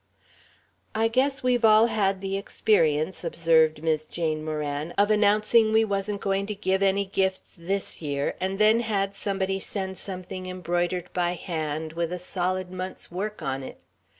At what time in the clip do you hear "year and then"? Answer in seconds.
8.01-8.79